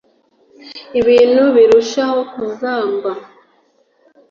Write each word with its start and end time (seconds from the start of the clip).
ibintu 0.99 1.43
birushaho 1.55 2.19
kuzamba 2.33 3.11